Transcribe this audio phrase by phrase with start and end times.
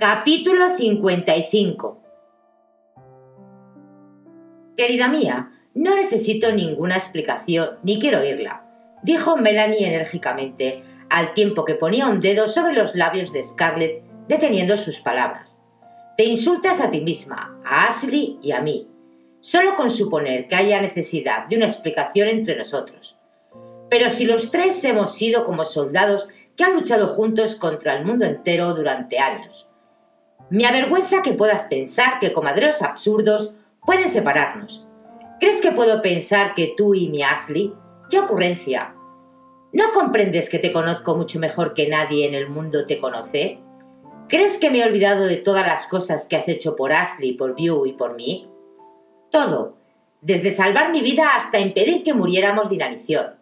[0.00, 2.02] Capítulo 55
[4.74, 8.64] Querida mía, no necesito ninguna explicación ni quiero oírla,
[9.02, 14.78] dijo Melanie enérgicamente, al tiempo que ponía un dedo sobre los labios de Scarlett, deteniendo
[14.78, 15.60] sus palabras.
[16.16, 18.88] Te insultas a ti misma, a Ashley y a mí,
[19.42, 23.18] solo con suponer que haya necesidad de una explicación entre nosotros.
[23.90, 28.24] Pero si los tres hemos sido como soldados que han luchado juntos contra el mundo
[28.24, 29.66] entero durante años.
[30.50, 33.54] Me avergüenza que puedas pensar que comadreos absurdos
[33.86, 34.84] pueden separarnos.
[35.38, 37.72] ¿Crees que puedo pensar que tú y mi Ashley?
[38.10, 38.96] ¡Qué ocurrencia!
[39.72, 43.60] ¿No comprendes que te conozco mucho mejor que nadie en el mundo te conoce?
[44.28, 47.54] ¿Crees que me he olvidado de todas las cosas que has hecho por Ashley, por
[47.54, 48.50] View y por mí?
[49.30, 49.76] Todo,
[50.20, 53.36] desde salvar mi vida hasta impedir que muriéramos de inanición.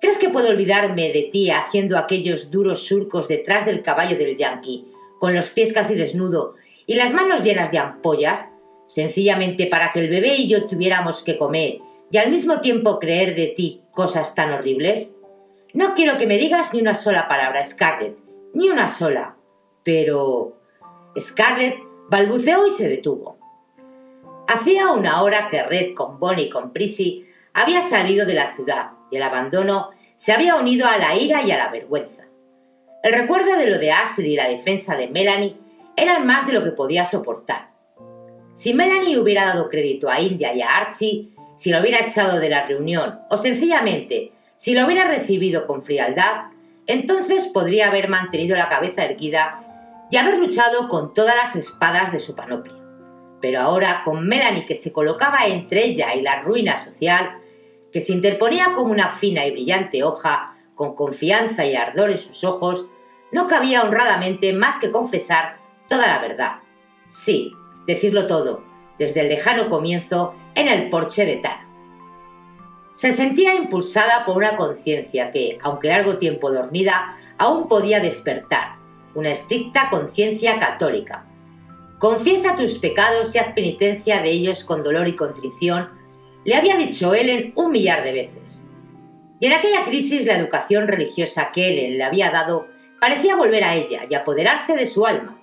[0.00, 4.86] ¿Crees que puedo olvidarme de ti haciendo aquellos duros surcos detrás del caballo del yankee,
[5.18, 6.54] con los pies casi desnudo
[6.86, 8.48] y las manos llenas de ampollas,
[8.86, 11.78] sencillamente para que el bebé y yo tuviéramos que comer
[12.10, 15.16] y al mismo tiempo creer de ti cosas tan horribles?
[15.74, 18.16] No quiero que me digas ni una sola palabra, Scarlett,
[18.54, 19.36] ni una sola.
[19.82, 20.54] Pero...
[21.18, 21.76] Scarlett
[22.08, 23.38] balbuceó y se detuvo.
[24.46, 28.92] Hacía una hora que Red con Bonnie y con Prissy había salido de la ciudad
[29.10, 32.27] y el abandono se había unido a la ira y a la vergüenza.
[33.00, 35.56] El recuerdo de lo de Ashley y la defensa de Melanie
[35.96, 37.70] eran más de lo que podía soportar.
[38.54, 42.48] Si Melanie hubiera dado crédito a India y a Archie, si lo hubiera echado de
[42.48, 46.46] la reunión o sencillamente si lo hubiera recibido con frialdad,
[46.88, 49.60] entonces podría haber mantenido la cabeza erguida
[50.10, 52.74] y haber luchado con todas las espadas de su panoplia.
[53.40, 57.38] Pero ahora, con Melanie que se colocaba entre ella y la ruina social,
[57.92, 62.44] que se interponía como una fina y brillante hoja, con confianza y ardor en sus
[62.44, 62.86] ojos,
[63.32, 65.58] no cabía honradamente más que confesar
[65.88, 66.60] toda la verdad.
[67.08, 67.52] Sí,
[67.84, 68.62] decirlo todo,
[68.96, 71.66] desde el lejano comienzo en el porche de Tara.
[72.94, 78.76] Se sentía impulsada por una conciencia que, aunque largo tiempo dormida, aún podía despertar,
[79.14, 81.26] una estricta conciencia católica.
[81.98, 85.88] Confiesa tus pecados y haz penitencia de ellos con dolor y contrición
[86.44, 88.67] le había dicho Ellen un millar de veces.
[89.40, 92.68] Y en aquella crisis la educación religiosa que Ellen le había dado
[93.00, 95.40] parecía volver a ella y apoderarse de su alma.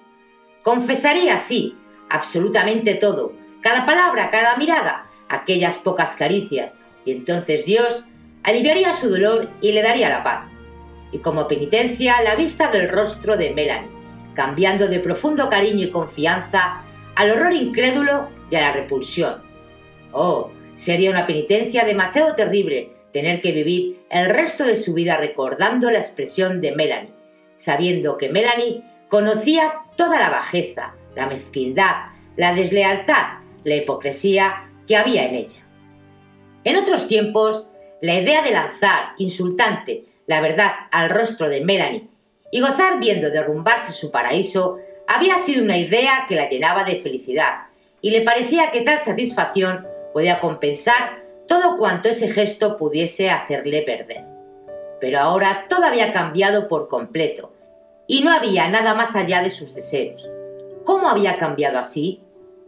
[0.64, 1.78] Confesaría, sí,
[2.10, 8.04] absolutamente todo, cada palabra, cada mirada, aquellas pocas caricias, y entonces Dios
[8.44, 10.50] aliviaría su dolor y le daría la paz.
[11.12, 13.92] Y como penitencia, la vista del rostro de Melanie,
[14.34, 16.82] cambiando de profundo cariño y confianza
[17.16, 19.42] al horror incrédulo y a la repulsión.
[20.12, 25.90] Oh, Sería una penitencia demasiado terrible tener que vivir el resto de su vida recordando
[25.90, 27.14] la expresión de Melanie,
[27.56, 35.30] sabiendo que Melanie conocía toda la bajeza, la mezquindad, la deslealtad, la hipocresía que había
[35.30, 35.66] en ella.
[36.66, 37.70] En otros tiempos,
[38.02, 42.10] la idea de lanzar, insultante, la verdad al rostro de Melanie
[42.52, 47.68] y gozar viendo derrumbarse su paraíso había sido una idea que la llenaba de felicidad,
[48.02, 54.26] y le parecía que tal satisfacción podía compensar todo cuanto ese gesto pudiese hacerle perder.
[55.00, 57.52] Pero ahora todo había cambiado por completo,
[58.08, 60.30] y no había nada más allá de sus deseos.
[60.84, 62.22] ¿Cómo había cambiado así?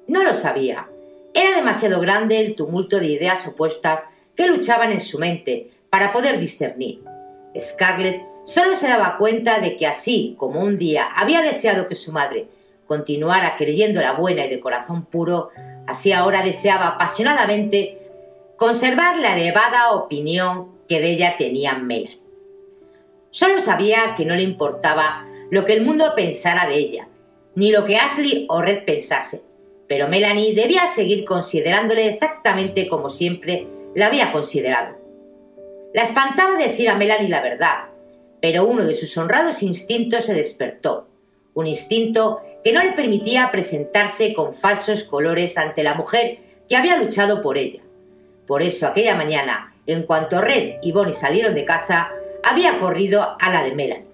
[0.07, 0.89] No lo sabía.
[1.33, 4.03] Era demasiado grande el tumulto de ideas opuestas
[4.35, 7.03] que luchaban en su mente para poder discernir.
[7.59, 12.11] Scarlett solo se daba cuenta de que así como un día había deseado que su
[12.11, 12.47] madre
[12.85, 15.49] continuara creyendo la buena y de corazón puro,
[15.85, 18.06] así ahora deseaba apasionadamente
[18.57, 22.19] conservar la elevada opinión que de ella tenía Melanie.
[23.29, 27.07] Solo sabía que no le importaba lo que el mundo pensara de ella,
[27.55, 29.43] ni lo que Ashley o Red pensase,
[29.87, 34.97] pero Melanie debía seguir considerándole exactamente como siempre la había considerado.
[35.93, 37.85] La espantaba decir a Melanie la verdad,
[38.41, 41.07] pero uno de sus honrados instintos se despertó,
[41.53, 46.37] un instinto que no le permitía presentarse con falsos colores ante la mujer
[46.67, 47.81] que había luchado por ella.
[48.47, 52.09] Por eso aquella mañana, en cuanto Red y Bonnie salieron de casa,
[52.43, 54.07] había corrido a la de Melanie.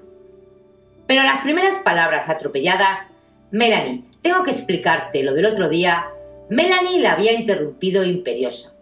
[1.07, 3.07] Pero las primeras palabras atropelladas,
[3.51, 6.07] Melanie, tengo que explicarte lo del otro día,
[6.49, 8.73] Melanie la había interrumpido imperiosa.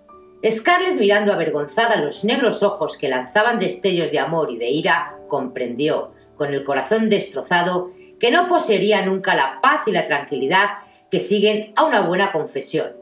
[0.49, 6.13] Scarlett, mirando avergonzada los negros ojos que lanzaban destellos de amor y de ira, comprendió,
[6.35, 10.79] con el corazón destrozado, que no poseería nunca la paz y la tranquilidad
[11.11, 13.00] que siguen a una buena confesión.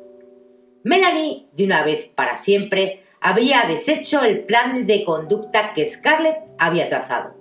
[0.83, 6.87] Melanie, de una vez para siempre, había deshecho el plan de conducta que Scarlett había
[6.87, 7.35] trazado.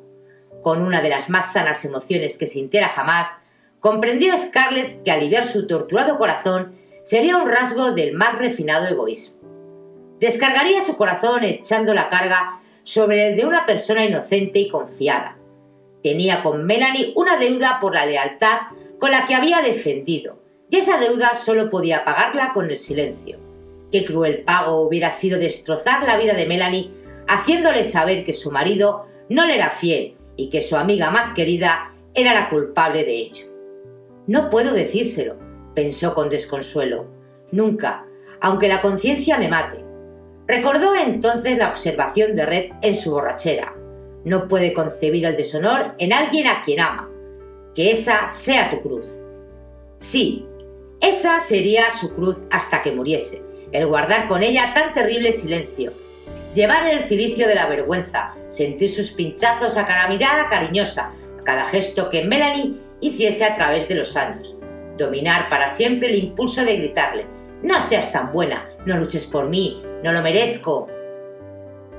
[0.63, 3.29] Con una de las más sanas emociones que sintiera jamás,
[3.79, 6.75] comprendió Scarlett que aliviar su torturado corazón
[7.05, 9.39] sería un rasgo del más refinado egoísmo.
[10.19, 15.39] Descargaría su corazón echando la carga sobre el de una persona inocente y confiada.
[16.03, 18.59] Tenía con Melanie una deuda por la lealtad
[18.99, 23.39] con la que había defendido, y esa deuda solo podía pagarla con el silencio.
[23.91, 26.91] Qué cruel pago hubiera sido destrozar la vida de Melanie
[27.27, 31.95] haciéndole saber que su marido no le era fiel y que su amiga más querida
[32.15, 33.47] era la culpable de ello.
[34.27, 35.37] No puedo decírselo,
[35.75, 37.07] pensó con desconsuelo.
[37.51, 38.05] Nunca,
[38.41, 39.85] aunque la conciencia me mate.
[40.47, 43.75] Recordó entonces la observación de Red en su borrachera.
[44.25, 47.11] No puede concebir el deshonor en alguien a quien ama.
[47.75, 49.09] Que esa sea tu cruz.
[49.99, 50.48] Sí,
[51.01, 53.43] esa sería su cruz hasta que muriese,
[53.73, 55.93] el guardar con ella tan terrible silencio,
[56.55, 61.65] llevar el cilicio de la vergüenza, sentir sus pinchazos a cada mirada cariñosa, a cada
[61.67, 64.57] gesto que Melanie hiciese a través de los años,
[64.97, 67.27] dominar para siempre el impulso de gritarle,
[67.63, 70.89] no seas tan buena, no luches por mí, no lo merezco.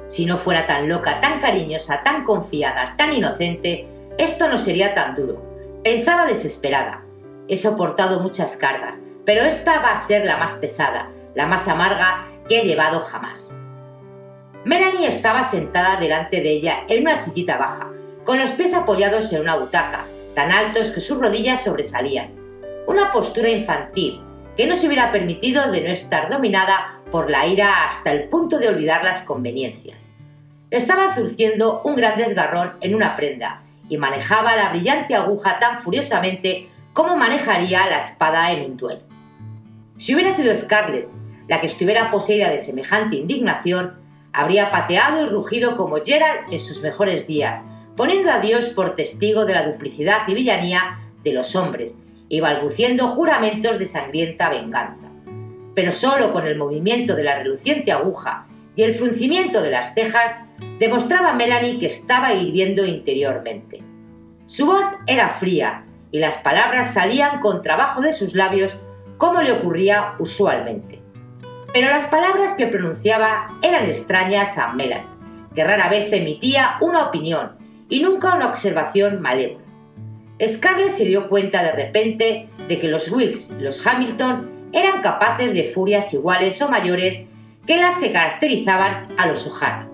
[0.06, 3.88] Si no fuera tan loca, tan cariñosa, tan confiada, tan inocente,
[4.18, 5.42] esto no sería tan duro.
[5.84, 7.06] Pensaba desesperada,
[7.50, 12.26] He soportado muchas cargas, pero esta va a ser la más pesada, la más amarga
[12.48, 13.58] que he llevado jamás.
[14.66, 17.90] Melanie estaba sentada delante de ella en una sillita baja,
[18.24, 20.06] con los pies apoyados en una butaca,
[20.36, 22.36] tan altos que sus rodillas sobresalían.
[22.86, 24.22] Una postura infantil,
[24.56, 28.60] que no se hubiera permitido de no estar dominada por la ira hasta el punto
[28.60, 30.12] de olvidar las conveniencias.
[30.70, 36.70] Estaba zurciendo un gran desgarrón en una prenda y manejaba la brillante aguja tan furiosamente
[36.94, 39.02] cómo manejaría la espada en un duelo.
[39.98, 41.08] Si hubiera sido Scarlett
[41.48, 43.96] la que estuviera poseída de semejante indignación,
[44.32, 47.64] habría pateado y rugido como Gerald en sus mejores días,
[47.98, 51.98] poniendo a Dios por testigo de la duplicidad y villanía de los hombres
[52.30, 55.08] y balbuciendo juramentos de sangrienta venganza.
[55.74, 58.46] Pero solo con el movimiento de la reluciente aguja
[58.76, 60.38] y el fruncimiento de las cejas
[60.80, 63.82] demostraba Melanie que estaba hirviendo interiormente.
[64.46, 68.78] Su voz era fría y las palabras salían con trabajo de sus labios
[69.18, 71.02] como le ocurría usualmente.
[71.74, 75.08] Pero las palabras que pronunciaba eran extrañas a Melanie,
[75.54, 77.58] que rara vez emitía una opinión
[77.90, 79.66] y nunca una observación malévola.
[80.48, 85.54] Scarlett se dio cuenta de repente de que los Wilkes y los Hamilton eran capaces
[85.54, 87.24] de furias iguales o mayores
[87.66, 89.90] que las que caracterizaban a los O'Hara.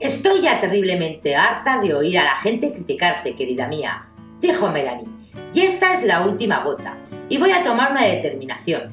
[0.00, 4.07] Estoy ya terriblemente harta de oír a la gente criticarte, querida mía,
[4.40, 5.08] dijo Melanie,
[5.54, 6.96] y esta es la última gota,
[7.28, 8.92] y voy a tomar una determinación.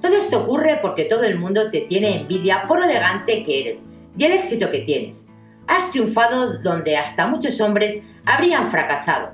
[0.00, 3.86] Todo esto ocurre porque todo el mundo te tiene envidia por lo elegante que eres
[4.16, 5.28] y el éxito que tienes.
[5.66, 9.32] Has triunfado donde hasta muchos hombres habrían fracasado.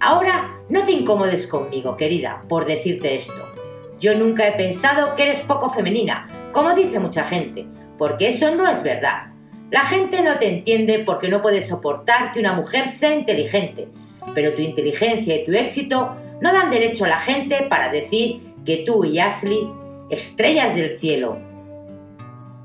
[0.00, 3.52] Ahora no te incomodes conmigo, querida, por decirte esto.
[3.98, 7.66] Yo nunca he pensado que eres poco femenina, como dice mucha gente,
[7.98, 9.32] porque eso no es verdad.
[9.70, 13.88] La gente no te entiende porque no puede soportar que una mujer sea inteligente,
[14.34, 18.84] pero tu inteligencia y tu éxito no dan derecho a la gente para decir que
[18.86, 19.68] tú y Ashley,
[20.10, 21.38] estrellas del cielo.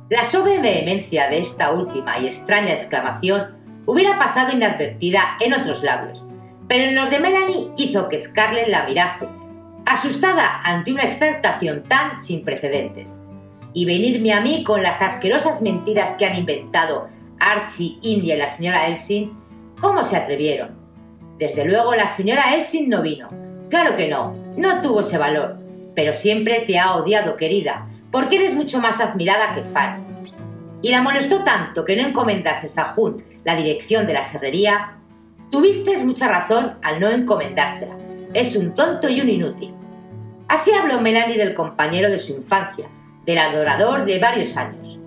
[0.10, 6.24] La suave vehemencia de esta última y extraña exclamación hubiera pasado inadvertida en otros labios,
[6.68, 9.28] pero en los de Melanie hizo que Scarlett la mirase,
[9.86, 13.20] asustada ante una exaltación tan sin precedentes.
[13.74, 17.08] Y venirme a mí con las asquerosas mentiras que han inventado
[17.39, 19.34] Archie, India y la señora Elsin,
[19.80, 20.79] ¿cómo se atrevieron?
[21.39, 23.29] Desde luego la señora Elsin no vino.
[23.69, 25.58] Claro que no, no tuvo ese valor,
[25.96, 30.00] pero siempre te ha odiado, querida, porque eres mucho más admirada que Far.
[30.81, 34.98] Y la molestó tanto que no encomendases a Hunt la dirección de la serrería.
[35.50, 37.96] Tuviste mucha razón al no encomendársela.
[38.34, 39.74] Es un tonto y un inútil.
[40.50, 42.89] Así habló Melanie del compañero de su infancia,
[43.25, 45.00] del adorador de varios años.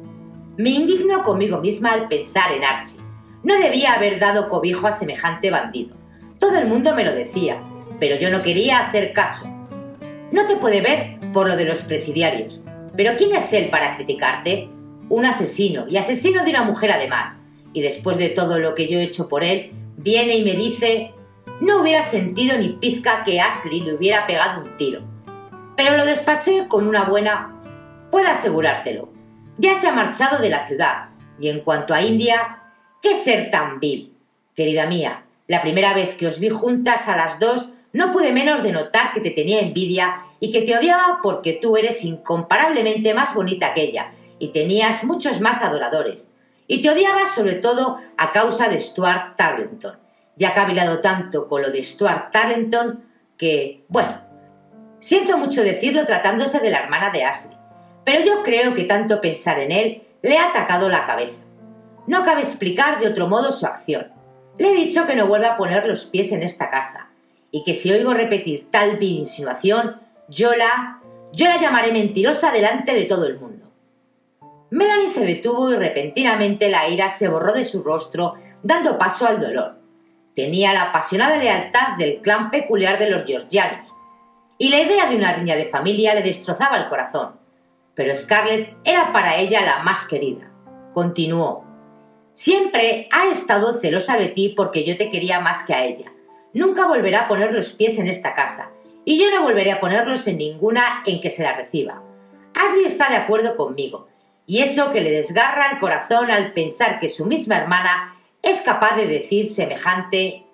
[0.57, 3.03] Me indigno conmigo misma al pensar en Archie.
[3.43, 6.02] No debía haber dado cobijo a semejante bandido.
[6.43, 7.61] Todo el mundo me lo decía,
[8.01, 9.47] pero yo no quería hacer caso.
[10.33, 12.61] No te puede ver por lo de los presidiarios,
[12.97, 14.69] pero ¿quién es él para criticarte?
[15.09, 17.39] Un asesino, y asesino de una mujer además.
[17.73, 21.13] Y después de todo lo que yo he hecho por él, viene y me dice,
[21.61, 25.03] no hubiera sentido ni pizca que Ashley le hubiera pegado un tiro.
[25.77, 27.55] Pero lo despaché con una buena...
[28.11, 29.11] Puedo asegurártelo.
[29.59, 31.11] Ya se ha marchado de la ciudad.
[31.39, 32.65] Y en cuanto a India,
[33.01, 34.13] ¿qué ser tan vil?
[34.57, 38.63] Querida mía, la primera vez que os vi juntas a las dos, no pude menos
[38.63, 43.35] de notar que te tenía envidia y que te odiaba porque tú eres incomparablemente más
[43.35, 46.31] bonita que ella y tenías muchos más adoradores.
[46.67, 49.99] Y te odiaba sobre todo a causa de Stuart Tarleton.
[50.37, 53.05] Ya ha hablado tanto con lo de Stuart Tarleton
[53.37, 54.23] que, bueno,
[54.99, 57.57] siento mucho decirlo tratándose de la hermana de Ashley,
[58.05, 61.45] pero yo creo que tanto pensar en él le ha atacado la cabeza.
[62.07, 64.12] No cabe explicar de otro modo su acción.
[64.63, 67.09] Le he dicho que no vuelva a poner los pies en esta casa,
[67.51, 71.01] y que si oigo repetir tal vil insinuación, yo la...
[71.33, 73.73] yo la llamaré mentirosa delante de todo el mundo.
[74.71, 79.41] Melanie se detuvo y repentinamente la ira se borró de su rostro, dando paso al
[79.41, 79.81] dolor.
[80.37, 83.89] Tenía la apasionada lealtad del clan peculiar de los georgianos,
[84.59, 87.33] y la idea de una riña de familia le destrozaba el corazón.
[87.97, 90.53] Pero Scarlett era para ella la más querida.
[90.95, 91.72] Continuó.
[92.35, 96.13] Siempre ha estado celosa de ti porque yo te quería más que a ella.
[96.55, 98.71] Nunca volverá a poner los pies en esta casa,
[99.05, 102.03] y yo no volveré a ponerlos en ninguna en que se la reciba.
[102.55, 104.09] Ashley está de acuerdo conmigo,
[104.47, 108.97] y eso que le desgarra el corazón al pensar que su misma hermana es capaz
[108.97, 110.45] de decir semejante.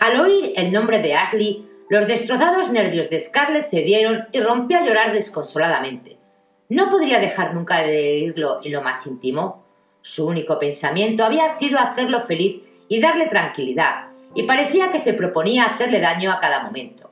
[0.00, 4.84] Al oír el nombre de Ashley, los destrozados nervios de Scarlett cedieron y rompió a
[4.84, 6.18] llorar desconsoladamente.
[6.68, 9.64] No podría dejar nunca de herirlo en lo más íntimo.
[10.02, 15.64] Su único pensamiento había sido hacerlo feliz y darle tranquilidad, y parecía que se proponía
[15.64, 17.10] hacerle daño a cada momento.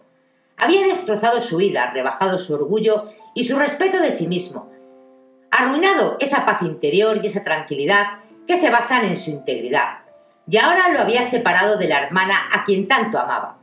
[0.57, 4.71] Había destrozado su vida, rebajado su orgullo y su respeto de sí mismo,
[5.51, 9.99] arruinado esa paz interior y esa tranquilidad que se basan en su integridad,
[10.49, 13.59] y ahora lo había separado de la hermana a quien tanto amaba.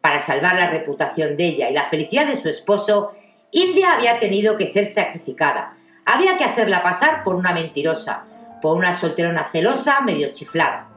[0.00, 3.12] Para salvar la reputación de ella y la felicidad de su esposo,
[3.52, 8.24] India había tenido que ser sacrificada, había que hacerla pasar por una mentirosa,
[8.62, 10.88] por una solterona celosa medio chiflada.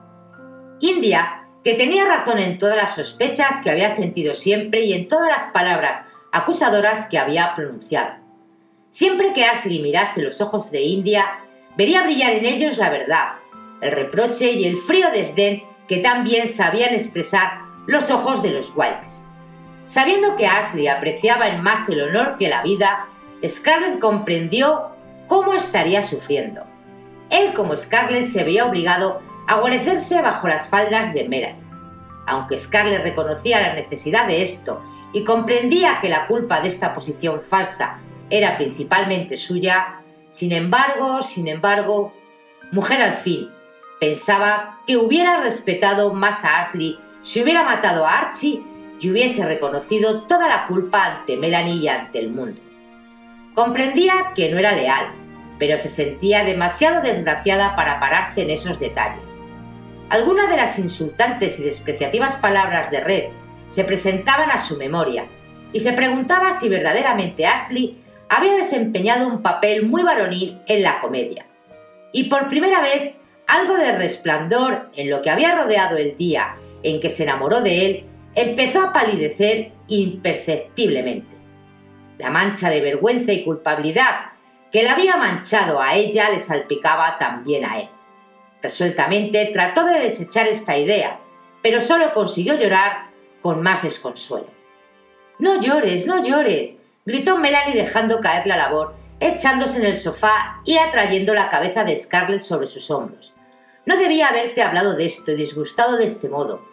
[0.79, 5.29] India, que tenía razón en todas las sospechas que había sentido siempre y en todas
[5.29, 8.13] las palabras acusadoras que había pronunciado.
[8.89, 11.25] Siempre que Ashley mirase los ojos de India,
[11.75, 13.33] vería brillar en ellos la verdad,
[13.81, 18.71] el reproche y el frío desdén que tan bien sabían expresar los ojos de los
[18.75, 19.23] Wilds.
[19.85, 23.07] Sabiendo que Ashley apreciaba en más el honor que la vida,
[23.47, 24.91] Scarlett comprendió
[25.27, 26.65] cómo estaría sufriendo.
[27.29, 31.63] Él como Scarlett se veía obligado a guarecerse bajo las faldas de Melanie.
[32.27, 34.81] Aunque Scarlett reconocía la necesidad de esto
[35.13, 41.47] y comprendía que la culpa de esta posición falsa era principalmente suya, sin embargo, sin
[41.47, 42.13] embargo,
[42.71, 43.49] mujer al fin,
[43.99, 48.63] pensaba que hubiera respetado más a Ashley si hubiera matado a Archie
[48.99, 52.61] y hubiese reconocido toda la culpa ante Melanie y ante el mundo.
[53.53, 55.07] Comprendía que no era leal,
[55.59, 59.39] pero se sentía demasiado desgraciada para pararse en esos detalles.
[60.09, 63.23] Algunas de las insultantes y despreciativas palabras de Red
[63.69, 65.25] se presentaban a su memoria
[65.73, 71.47] y se preguntaba si verdaderamente Ashley había desempeñado un papel muy varonil en la comedia.
[72.11, 73.13] Y por primera vez,
[73.47, 77.85] algo de resplandor en lo que había rodeado el día en que se enamoró de
[77.85, 81.35] él empezó a palidecer imperceptiblemente.
[82.17, 84.34] La mancha de vergüenza y culpabilidad
[84.75, 87.87] que la había manchado a ella le salpicaba también a él.
[88.61, 91.21] Resueltamente trató de desechar esta idea,
[91.63, 93.09] pero solo consiguió llorar
[93.41, 94.49] con más desconsuelo.
[95.39, 100.77] No llores, no llores, gritó Melanie dejando caer la labor, echándose en el sofá y
[100.77, 103.33] atrayendo la cabeza de Scarlett sobre sus hombros.
[103.85, 106.65] No debía haberte hablado de esto y disgustado de este modo.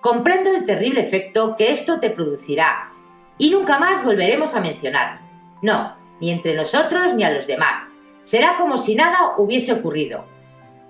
[0.00, 2.90] Comprendo el terrible efecto que esto te producirá
[3.36, 5.20] y nunca más volveremos a mencionar.
[5.60, 7.88] No, ni entre nosotros ni a los demás.
[8.22, 10.24] Será como si nada hubiese ocurrido.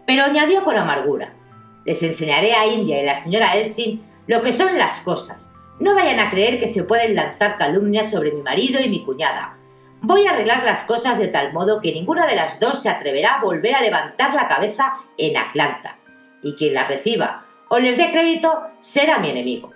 [0.06, 1.34] Pero añadió con amargura.
[1.84, 5.50] Les enseñaré a India y a la señora Elsin lo que son las cosas.
[5.80, 9.58] No vayan a creer que se pueden lanzar calumnias sobre mi marido y mi cuñada.
[10.00, 13.36] Voy a arreglar las cosas de tal modo que ninguna de las dos se atreverá
[13.36, 15.98] a volver a levantar la cabeza en Atlanta.
[16.42, 19.72] Y quien la reciba o les dé crédito será mi enemigo.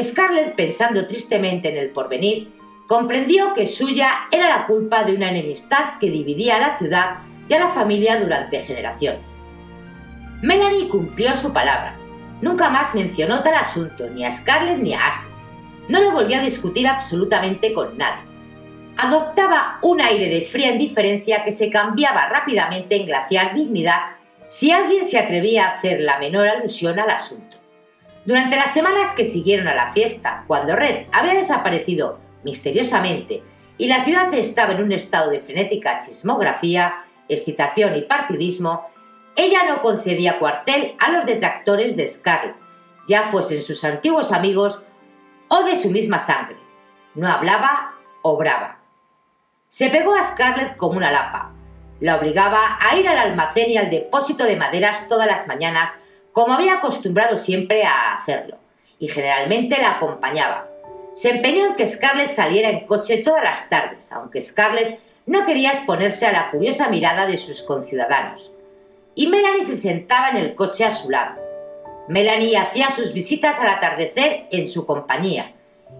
[0.00, 2.52] Scarlett, pensando tristemente en el porvenir,
[2.90, 7.18] comprendió que suya era la culpa de una enemistad que dividía a la ciudad
[7.48, 9.46] y a la familia durante generaciones.
[10.42, 11.94] Melanie cumplió su palabra.
[12.40, 15.32] Nunca más mencionó tal asunto ni a Scarlett ni a Ashley.
[15.88, 18.24] No lo volvió a discutir absolutamente con nadie.
[18.96, 24.16] Adoptaba un aire de fría indiferencia que se cambiaba rápidamente en glaciar dignidad
[24.48, 27.56] si alguien se atrevía a hacer la menor alusión al asunto.
[28.24, 33.42] Durante las semanas que siguieron a la fiesta, cuando Red había desaparecido misteriosamente
[33.80, 38.86] y la ciudad estaba en un estado de frenética chismografía, excitación y partidismo,
[39.36, 42.56] ella no concedía cuartel a los detractores de Scarlett,
[43.08, 44.82] ya fuesen sus antiguos amigos
[45.48, 46.58] o de su misma sangre.
[47.14, 48.80] No hablaba, obraba.
[49.68, 51.54] Se pegó a Scarlett como una lapa.
[52.00, 55.90] La obligaba a ir al almacén y al depósito de maderas todas las mañanas,
[56.32, 58.58] como había acostumbrado siempre a hacerlo,
[58.98, 60.69] y generalmente la acompañaba.
[61.14, 65.70] Se empeñó en que Scarlett saliera en coche todas las tardes, aunque Scarlett no quería
[65.70, 68.52] exponerse a la curiosa mirada de sus conciudadanos.
[69.14, 71.34] Y Melanie se sentaba en el coche a su lado.
[72.08, 75.52] Melanie hacía sus visitas al atardecer en su compañía,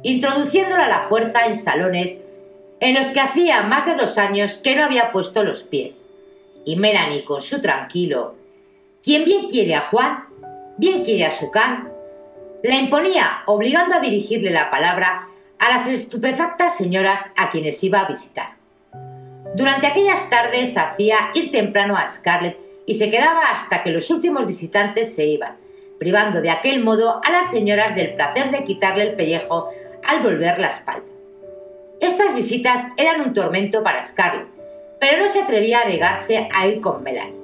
[0.03, 2.19] introduciéndola a la fuerza en salones
[2.81, 6.07] en los que hacía más de dos años que no había puesto los pies.
[6.65, 8.35] Y Melanie, con su tranquilo,
[9.03, 10.25] quien bien quiere a Juan,
[10.77, 11.90] bien quiere a su can,
[12.63, 18.09] la imponía, obligando a dirigirle la palabra a las estupefactas señoras a quienes iba a
[18.09, 18.51] visitar.
[19.55, 24.47] Durante aquellas tardes hacía ir temprano a Scarlett y se quedaba hasta que los últimos
[24.47, 25.57] visitantes se iban,
[25.99, 29.71] privando de aquel modo a las señoras del placer de quitarle el pellejo
[30.07, 31.05] al volver la espalda.
[32.01, 34.49] Estas visitas eran un tormento para Scarlett,
[34.99, 37.35] pero no se atrevía a negarse a ir con Melanie.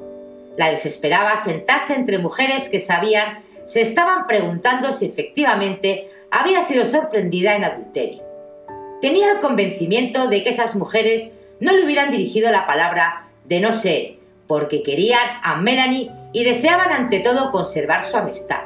[0.57, 7.57] La desesperaba sentarse entre mujeres que sabían se estaban preguntando si efectivamente había sido sorprendida
[7.57, 8.23] en adulterio.
[9.03, 11.29] Tenía el convencimiento de que esas mujeres
[11.61, 16.93] no le hubieran dirigido la palabra de no ser, porque querían a Melanie y deseaban
[16.93, 18.65] ante todo conservar su amistad.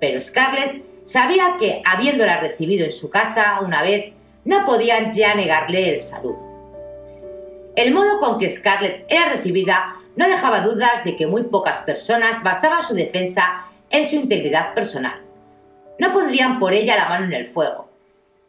[0.00, 4.12] Pero Scarlett sabía que, habiéndola recibido en su casa una vez,
[4.44, 6.40] no podían ya negarle el saludo.
[7.76, 12.42] El modo con que Scarlett era recibida no dejaba dudas de que muy pocas personas
[12.42, 15.22] basaban su defensa en su integridad personal.
[15.98, 17.88] No pondrían por ella la mano en el fuego.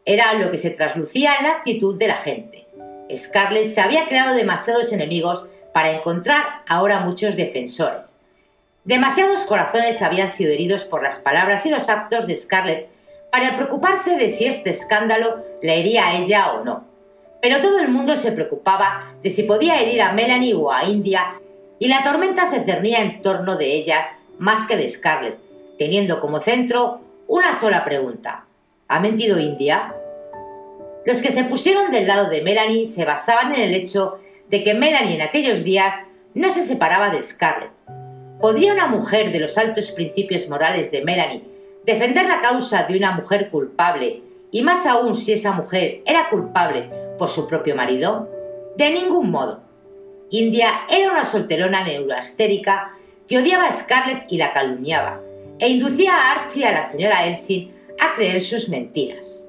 [0.04, 2.66] Era lo que se traslucía en la actitud de la gente.
[3.14, 8.16] Scarlett se había creado demasiados enemigos para encontrar ahora muchos defensores.
[8.84, 12.88] Demasiados corazones habían sido heridos por las palabras y los actos de Scarlett
[13.30, 16.84] para preocuparse de si este escándalo la hería a ella o no.
[17.40, 21.40] Pero todo el mundo se preocupaba de si podía herir a Melanie o a India
[21.78, 24.06] y la tormenta se cernía en torno de ellas
[24.38, 25.38] más que de Scarlett,
[25.78, 28.44] teniendo como centro una sola pregunta.
[28.88, 29.94] ¿Ha mentido India?
[31.06, 34.18] Los que se pusieron del lado de Melanie se basaban en el hecho
[34.50, 35.94] de que Melanie en aquellos días
[36.34, 37.70] no se separaba de Scarlett.
[38.40, 41.44] ¿Podría una mujer de los altos principios morales de Melanie
[41.84, 46.90] defender la causa de una mujer culpable, y más aún si esa mujer era culpable
[47.18, 48.28] por su propio marido?
[48.76, 49.62] De ningún modo.
[50.30, 52.92] India era una solterona neuroastérica
[53.28, 55.20] que odiaba a Scarlett y la calumniaba,
[55.58, 59.48] e inducía a Archie y a la señora Elsin a creer sus mentiras.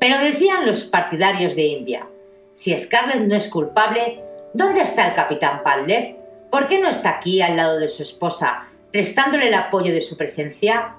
[0.00, 2.06] Pero decían los partidarios de India,
[2.52, 6.16] si Scarlett no es culpable, ¿dónde está el capitán Palder?
[6.50, 10.16] ¿Por qué no está aquí al lado de su esposa, prestándole el apoyo de su
[10.16, 10.96] presencia?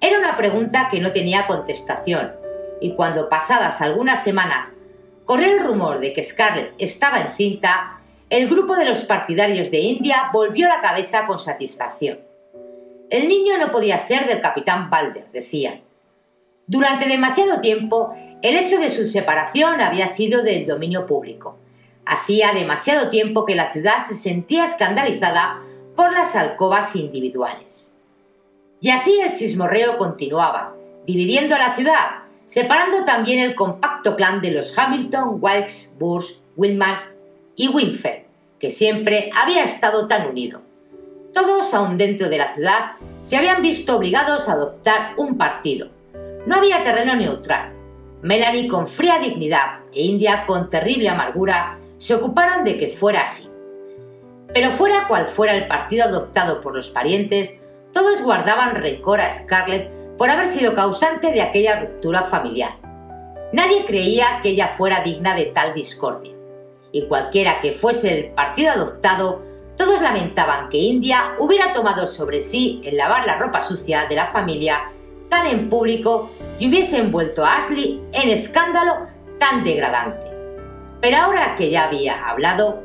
[0.00, 2.32] Era una pregunta que no tenía contestación,
[2.80, 4.72] y cuando pasadas algunas semanas
[5.24, 7.95] corrió el rumor de que Scarlett estaba encinta,
[8.28, 12.18] el grupo de los partidarios de India volvió la cabeza con satisfacción.
[13.08, 15.82] El niño no podía ser del capitán Balder, decían.
[16.66, 18.12] Durante demasiado tiempo,
[18.42, 21.56] el hecho de su separación había sido del dominio público.
[22.04, 25.58] Hacía demasiado tiempo que la ciudad se sentía escandalizada
[25.94, 27.96] por las alcobas individuales.
[28.80, 30.74] Y así el chismorreo continuaba,
[31.06, 37.15] dividiendo a la ciudad, separando también el compacto clan de los Hamilton, Wilkes, Bush, Wilman
[37.56, 38.26] y Winfield,
[38.60, 40.62] que siempre había estado tan unido.
[41.34, 45.88] Todos, aún dentro de la ciudad, se habían visto obligados a adoptar un partido.
[46.46, 47.72] No había terreno neutral.
[48.22, 53.48] Melanie con fría dignidad e India con terrible amargura se ocuparon de que fuera así.
[54.52, 57.58] Pero fuera cual fuera el partido adoptado por los parientes,
[57.92, 62.76] todos guardaban rencor a Scarlett por haber sido causante de aquella ruptura familiar.
[63.52, 66.35] Nadie creía que ella fuera digna de tal discordia,
[66.96, 69.42] y cualquiera que fuese el partido adoptado,
[69.76, 74.28] todos lamentaban que India hubiera tomado sobre sí el lavar la ropa sucia de la
[74.28, 74.90] familia
[75.28, 80.26] tan en público y hubiese envuelto a Ashley en escándalo tan degradante.
[81.02, 82.82] Pero ahora que ya había hablado,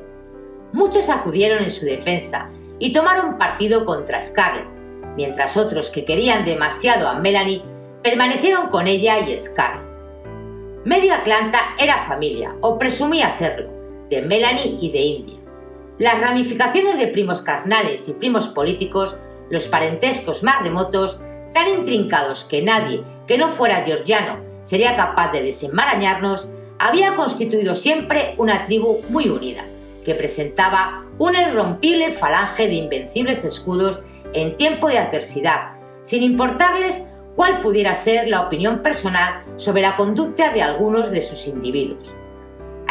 [0.74, 4.68] muchos acudieron en su defensa y tomaron partido contra Scarlett,
[5.16, 7.64] mientras otros que querían demasiado a Melanie
[8.04, 9.86] permanecieron con ella y Scarlett.
[10.84, 13.81] Medio Atlanta era familia, o presumía serlo,
[14.12, 15.40] de Melanie y de India.
[15.98, 19.18] Las ramificaciones de primos carnales y primos políticos,
[19.50, 21.20] los parentescos más remotos,
[21.54, 28.36] tan intrincados que nadie que no fuera georgiano sería capaz de desenmarañarnos, había constituido siempre
[28.38, 29.66] una tribu muy unida,
[30.04, 34.02] que presentaba una irrompible falange de invencibles escudos
[34.34, 40.52] en tiempo de adversidad, sin importarles cuál pudiera ser la opinión personal sobre la conducta
[40.52, 42.14] de algunos de sus individuos.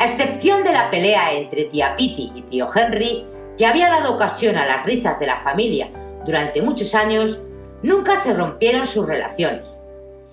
[0.00, 3.26] A excepción de la pelea entre tía Pitty y tío Henry,
[3.58, 5.90] que había dado ocasión a las risas de la familia
[6.24, 7.38] durante muchos años,
[7.82, 9.82] nunca se rompieron sus relaciones.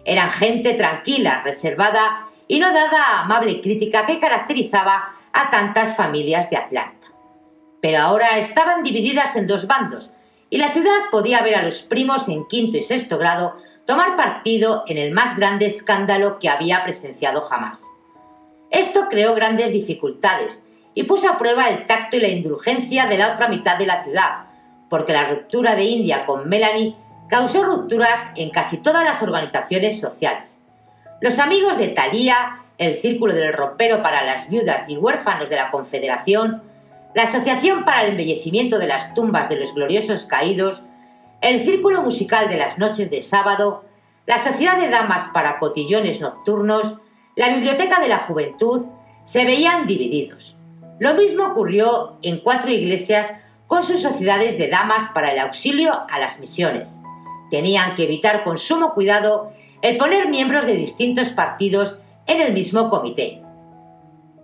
[0.06, 6.50] Eran gente tranquila, reservada y no dada a amable crítica que caracterizaba a tantas familias
[6.50, 7.10] de Atlanta.
[7.82, 10.12] Pero ahora estaban divididas en dos bandos,
[10.50, 14.86] y la ciudad podía ver a los primos en quinto y sexto grado tomar partido
[14.88, 17.84] en el más grande escándalo que había presenciado jamás.
[18.70, 23.34] Esto creó grandes dificultades y puso a prueba el tacto y la indulgencia de la
[23.34, 24.46] otra mitad de la ciudad,
[24.90, 26.96] porque la ruptura de India con Melanie
[27.30, 30.60] causó rupturas en casi todas las organizaciones sociales.
[31.22, 35.72] Los amigos de Thalía, el Círculo del Ropero para las Viudas y Huérfanos de la
[35.72, 36.64] Confederación,
[37.14, 40.84] la Asociación para el Embellecimiento de las Tumbas de los Gloriosos Caídos,
[41.42, 43.84] el Círculo Musical de las Noches de Sábado,
[44.26, 46.98] la Sociedad de Damas para Cotillones Nocturnos,
[47.38, 48.88] la Biblioteca de la Juventud,
[49.24, 50.58] se veían divididos.
[51.00, 53.32] Lo mismo ocurrió en cuatro iglesias
[53.68, 57.00] con sus sociedades de damas para el auxilio a las misiones.
[57.52, 62.90] Tenían que evitar con sumo cuidado el poner miembros de distintos partidos en el mismo
[62.90, 63.44] comité.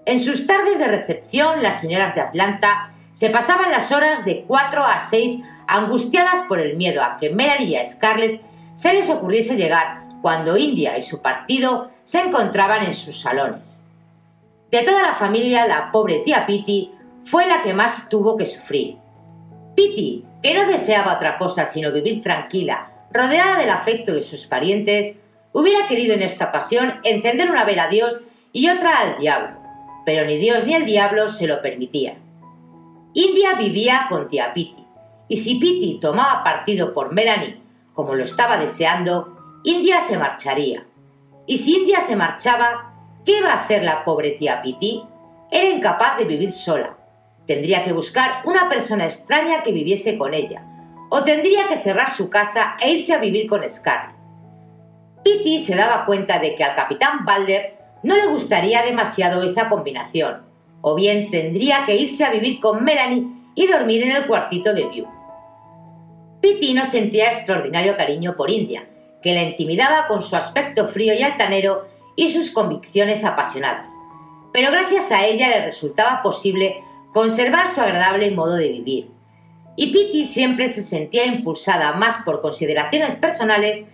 [0.05, 4.85] En sus tardes de recepción, las señoras de Atlanta se pasaban las horas de 4
[4.85, 8.43] a 6 angustiadas por el miedo a que Melanie y a Scarlett
[8.75, 13.83] se les ocurriese llegar cuando India y su partido se encontraban en sus salones.
[14.71, 16.93] De toda la familia, la pobre tía Pitty
[17.25, 18.95] fue la que más tuvo que sufrir.
[19.75, 25.17] Pitty, que no deseaba otra cosa sino vivir tranquila rodeada del afecto de sus parientes,
[25.51, 28.21] hubiera querido en esta ocasión encender una vela a Dios
[28.53, 29.57] y otra al diablo,
[30.05, 32.15] pero ni Dios ni el diablo se lo permitían.
[33.13, 34.85] India vivía con tía Piti,
[35.27, 37.61] y si Piti tomaba partido por Melanie,
[37.93, 39.32] como lo estaba deseando,
[39.65, 40.85] India se marcharía.
[41.47, 42.93] Y si India se marchaba,
[43.25, 45.03] ¿qué iba a hacer la pobre tía Piti?
[45.49, 46.97] Era incapaz de vivir sola.
[47.47, 50.63] Tendría que buscar una persona extraña que viviese con ella,
[51.09, 54.17] o tendría que cerrar su casa e irse a vivir con Scarlett.
[55.23, 60.43] Pitty se daba cuenta de que al capitán Balder no le gustaría demasiado esa combinación,
[60.81, 64.87] o bien tendría que irse a vivir con Melanie y dormir en el cuartito de
[64.87, 65.07] View.
[66.41, 68.89] Pitty no sentía extraordinario cariño por India,
[69.23, 73.93] que la intimidaba con su aspecto frío y altanero y sus convicciones apasionadas,
[74.51, 76.83] pero gracias a ella le resultaba posible
[77.13, 79.09] conservar su agradable modo de vivir,
[79.75, 83.85] y Pitty siempre se sentía impulsada más por consideraciones personales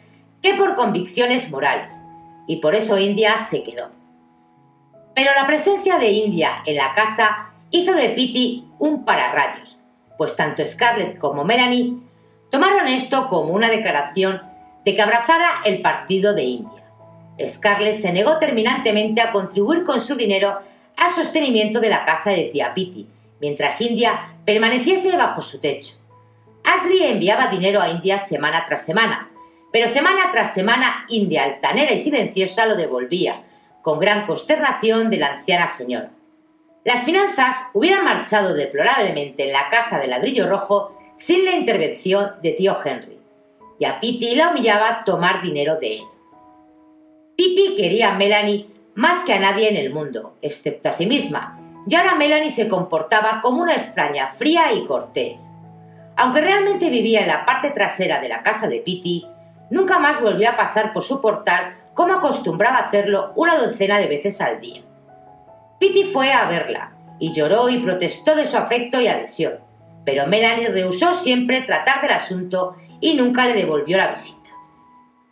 [0.42, 2.02] que por convicciones morales,
[2.48, 3.92] y por eso India se quedó.
[5.16, 9.78] Pero la presencia de India en la casa hizo de Pitty un pararrayos,
[10.18, 11.94] pues tanto Scarlett como Melanie
[12.50, 14.42] tomaron esto como una declaración
[14.86, 16.84] de que abrazara el partido de India.
[17.48, 20.60] Scarlett se negó terminantemente a contribuir con su dinero
[20.98, 23.08] al sostenimiento de la casa de tía Pitty,
[23.40, 25.96] mientras India permaneciese bajo su techo.
[26.64, 29.30] Ashley enviaba dinero a India semana tras semana,
[29.72, 33.44] pero semana tras semana India, altanera y silenciosa, lo devolvía,
[33.82, 36.12] con gran consternación de la anciana señora.
[36.84, 42.52] Las finanzas hubieran marchado deplorablemente en la casa de ladrillo rojo sin la intervención de
[42.54, 43.19] tío Henry,
[43.80, 46.04] y a Pitty la humillaba tomar dinero de él.
[47.36, 51.58] Pitty quería a Melanie más que a nadie en el mundo, excepto a sí misma,
[51.88, 55.50] y ahora Melanie se comportaba como una extraña fría y cortés.
[56.18, 59.26] Aunque realmente vivía en la parte trasera de la casa de Pitty,
[59.70, 64.42] nunca más volvió a pasar por su portal como acostumbraba hacerlo una docena de veces
[64.42, 64.82] al día.
[65.80, 69.60] Pitty fue a verla y lloró y protestó de su afecto y adhesión,
[70.04, 74.50] pero Melanie rehusó siempre tratar del asunto y nunca le devolvió la visita.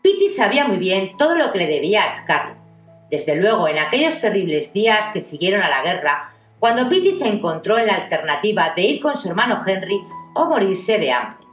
[0.02, 2.58] Pitty sabía muy bien todo lo que le debía a Scarlett.
[3.10, 7.78] Desde luego, en aquellos terribles días que siguieron a la guerra, cuando Pitty se encontró
[7.78, 10.00] en la alternativa de ir con su hermano Henry
[10.34, 11.46] o morirse de hambre.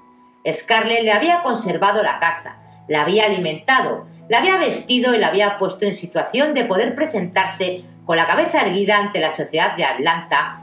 [0.51, 5.59] Scarlett le había conservado la casa, la había alimentado, la había vestido y la había
[5.59, 10.61] puesto en situación de poder presentarse con la cabeza erguida ante la sociedad de Atlanta,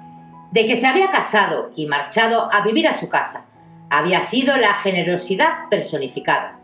[0.51, 3.45] de que se había casado y marchado a vivir a su casa.
[3.93, 6.57] Había sido la generosidad personificada.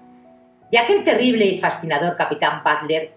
[0.72, 3.16] Y aquel terrible y fascinador capitán Butler,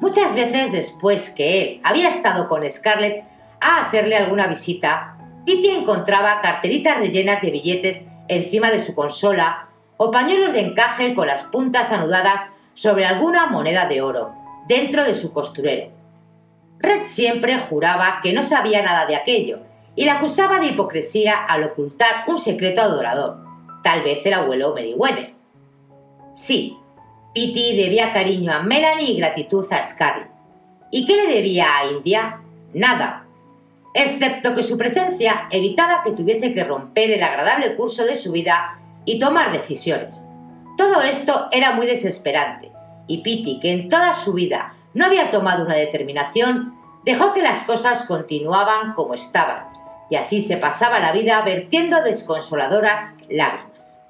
[0.00, 3.24] muchas veces después que él había estado con Scarlett
[3.60, 9.68] a hacerle alguna visita, Pitty encontraba carteritas rellenas de billetes encima de su consola
[9.98, 14.32] o pañuelos de encaje con las puntas anudadas sobre alguna moneda de oro
[14.66, 15.90] dentro de su costurero.
[16.78, 19.60] Red siempre juraba que no sabía nada de aquello
[19.96, 23.38] y la acusaba de hipocresía al ocultar un secreto adorador,
[23.82, 25.34] tal vez el abuelo Meriwether.
[26.32, 26.76] Sí,
[27.32, 30.30] Pitty debía cariño a Melanie y gratitud a Scarlett.
[30.90, 32.40] ¿Y qué le debía a India?
[32.74, 33.26] Nada,
[33.94, 38.78] excepto que su presencia evitaba que tuviese que romper el agradable curso de su vida
[39.06, 40.26] y tomar decisiones.
[40.76, 42.70] Todo esto era muy desesperante,
[43.06, 47.62] y Pitty, que en toda su vida no había tomado una determinación, dejó que las
[47.62, 49.75] cosas continuaban como estaban,
[50.10, 54.02] y así se pasaba la vida vertiendo desconsoladoras lágrimas.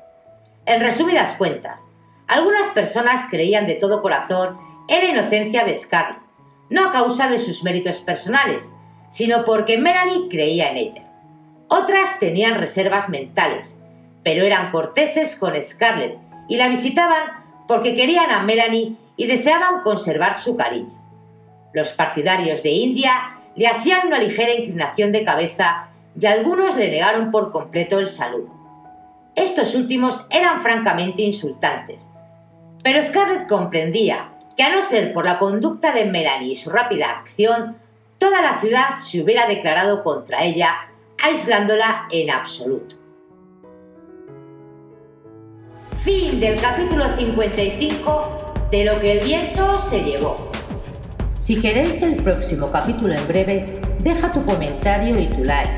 [0.66, 1.86] En resumidas cuentas,
[2.26, 6.20] algunas personas creían de todo corazón en la inocencia de Scarlett,
[6.70, 8.70] no a causa de sus méritos personales,
[9.08, 11.02] sino porque Melanie creía en ella.
[11.68, 13.76] Otras tenían reservas mentales,
[14.22, 20.34] pero eran corteses con Scarlett y la visitaban porque querían a Melanie y deseaban conservar
[20.34, 20.92] su cariño.
[21.72, 25.88] Los partidarios de India le hacían una ligera inclinación de cabeza
[26.18, 28.54] y algunos le negaron por completo el saludo.
[29.34, 32.10] Estos últimos eran francamente insultantes,
[32.82, 37.10] pero Scarlett comprendía que a no ser por la conducta de Melanie y su rápida
[37.10, 37.76] acción,
[38.18, 40.88] toda la ciudad se hubiera declarado contra ella,
[41.22, 42.96] aislándola en absoluto.
[46.02, 50.45] Fin del capítulo 55 de Lo que el viento se llevó.
[51.38, 55.70] Si queréis el próximo capítulo en breve, deja tu comentario y tu like.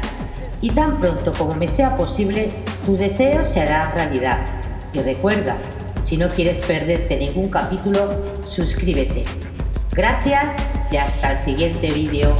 [0.60, 2.50] Y tan pronto como me sea posible,
[2.86, 4.38] tus deseos se harán realidad.
[4.92, 5.56] Y recuerda,
[6.02, 9.24] si no quieres perderte ningún capítulo, suscríbete.
[9.92, 10.54] Gracias
[10.90, 12.36] y hasta el siguiente vídeo.